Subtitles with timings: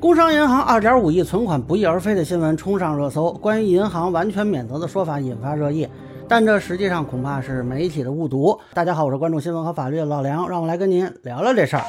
[0.00, 5.88] 工商银行二点五亿存款不翼而飞的新闻冲上热搜，关于银行完全免责的说法引发热议，
[6.28, 8.56] 但这实际上恐怕是媒体的误读。
[8.72, 11.82] 大家好，我是关注新闻和法律的老梁，让我来跟您聊聊这事儿。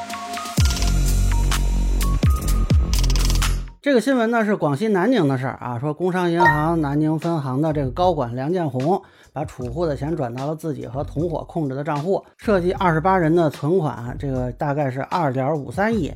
[3.79, 8.99] 这个新闻呢是广西南宁的事儿啊，说工商银行南宁分行的这个高管梁建红
[9.31, 16.11] 把储户的钱转到了自己和同伙控制的账户，涉及二十八人的存款，这个大概是二点五三亿。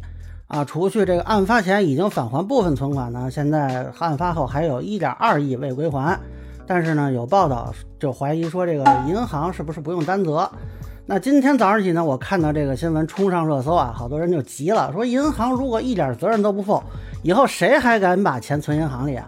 [0.54, 6.16] 啊，除去这个案发前已经返还部分存款呢，现在案发后还有一点二亿未归还。
[6.67, 10.48] 但是呢，有报道就怀疑说这个银行是不是不用担责？
[11.07, 16.79] 那今天早上起呢，我看到这个新闻冲上热搜啊，好多人就急了，说银行如果一点责任都不负，
[17.23, 19.27] 以后谁还敢把钱存银行里啊？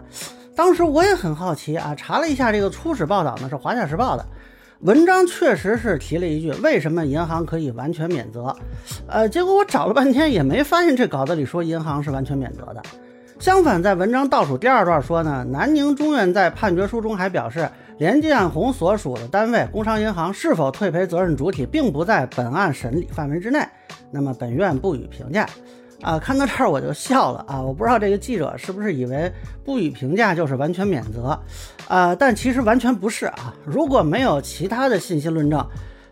[0.54, 4.24] 当时我也很好奇啊，查了一下这个初始报道呢，是《华夏时报》的。
[4.80, 8.54] 文章确实是提了一句，为什么银行可以完全免责？
[9.08, 12.82] 呃，结果我找了半天也没发现这稿子里说银行是完全免责的。
[13.38, 23.66] 相反，在文章倒数第二段说呢，南宁中院在判决书中还表示，连建红所属的单位工商银行是否退赔责任主体，并不在本案审理范围之内。
[24.10, 25.48] 那么本院不予评价。
[26.02, 27.60] 啊，看到这儿我就笑了啊！
[27.60, 29.32] 我不知道这个记者是不是以为
[29.64, 31.38] 不予评价就是完全免责，
[31.88, 33.54] 啊，但其实完全不是啊！
[33.64, 35.66] 如果没有其他的信息论证，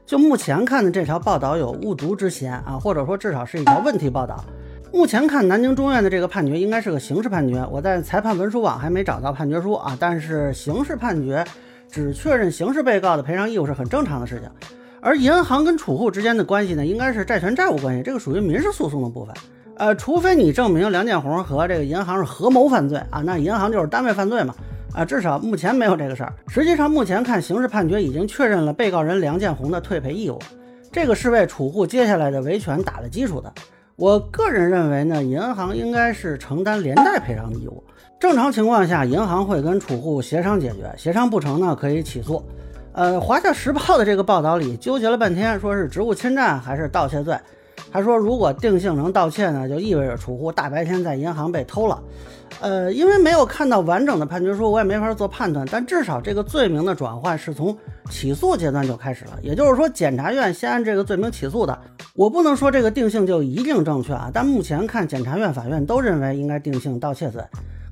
[0.07, 4.43] 就目前看的这条报道有误读之嫌啊，或者说至少是一条问题报道。
[4.93, 11.45] 目前看南京中院的这个判决应该是个刑事判决，我在裁判文书网还没找到判决书啊，但是刑事判决
[11.91, 14.49] 只确认刑事被告的赔偿义务是很正常的事情，
[15.01, 19.35] 而银行跟储户之间的关系呢，应该是债权债务关系，这个属于民事诉讼的部分。
[19.77, 24.55] 呃，除非你证明梁建红和这个银行是合谋犯罪啊，那银行就是单位犯罪嘛。
[24.95, 26.33] 啊，至少目前没有这个事儿。
[26.47, 30.39] 实际上，目前看刑事判决已经确认了被告人梁建红的退赔义务，
[30.93, 33.53] 这个是为储户接下来的维权打了基础的。
[33.97, 37.83] 我个人认为呢，银行应该是承担连带赔偿的义务。
[38.21, 42.41] 正常情况下，银行会跟储户协商解决，协商不成呢，可以起诉。
[42.93, 47.37] 呃，华夏时报的这个报道里纠结了半天，说是职务侵占还是盗窃罪。
[47.95, 52.03] 他说，如果定性成盗窃呢，就意味着储户大白天在银行被偷了。
[52.61, 55.65] 呃，因为没有看到完整的判决书，我也没法做判断。
[55.71, 57.77] 但至少这个罪名的转换是从
[58.11, 61.79] 起诉阶段就开始了，也就是说，检察院先按这个罪名起诉的。
[62.15, 67.41] 我不能说这个定性就一定正确啊，但目前看，检察院、法院都认为应该定性盗窃罪。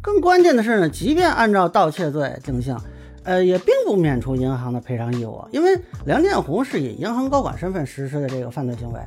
[0.00, 2.76] 更关键的是呢，即便按照盗窃罪定性，
[3.22, 8.98] 呃，也并不免除银行的赔偿义务，因为梁建红是以银行高管身份实施的这个犯罪行为。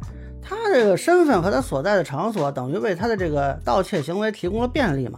[0.75, 5.17] 这个身份和他所在的场所，等于为他的这个盗窃行为提供了便利嘛？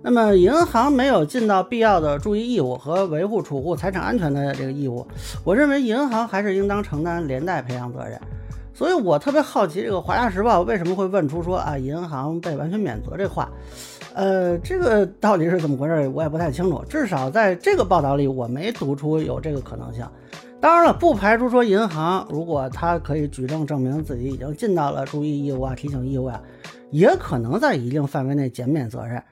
[0.00, 5.04] 那么银行没有尽到必要的注意义务和维护储户财产安全的这个义务，
[5.42, 8.20] 我认为银行还是应当承担连带赔偿责任。
[8.74, 13.50] 所以我特别好奇，这个《华夏时报》为什么会问出说啊银行被完全免责这话？
[14.14, 16.08] 呃，这个到底是怎么回事？
[16.08, 16.82] 我也不太清楚。
[16.88, 20.06] 至少在这个报道里，我没读出有这个可能性。
[20.60, 26.40] 当然了，不排除说银行如果他可以举证证明自己已经尽到了注意义务啊、提醒义务啊，
[26.90, 29.22] 也可能在一定范围内减免责任。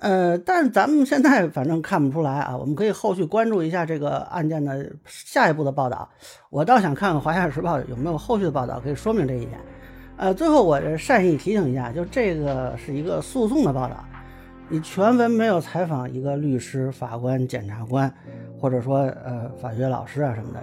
[0.00, 6.08] 呃，但咱们现在反正看不出来啊，我们可以后续关注一下这个案件的下一步的报道。
[6.50, 9.58] 我倒想看看《华夏时报》有没有后续的报道可以说明这一点。
[10.16, 14.04] 呃，最后我善意提醒一下，就这个是一个诉讼的报道。
[14.68, 18.12] 你全文没有采访一个律师、法官、检察官，
[18.60, 20.60] 或者说呃法学老师啊什么的，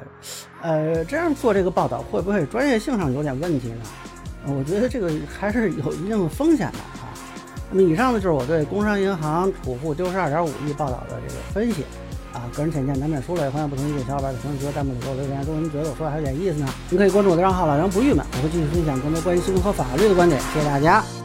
[0.61, 3.83] 呃，这样做这个报道会不会专业性上有点问题呢？
[4.47, 7.04] 我觉得这个还是有一定的风险的啊。
[7.71, 11.83] 那么以上呢就是我对工商银行储户丢失二点五亿报道的这个分析
[12.33, 15.39] 啊，个人浅见难免疏漏，欢迎不同意见小伙伴在评论区和、弹幕里给我留言。
[15.41, 20.39] 如果您觉得我说的还有点意思呢，您可以关注我的账号老杨不郁闷，我会继续分享更多关于新闻和法律的观点。
[20.53, 21.24] 谢谢大家。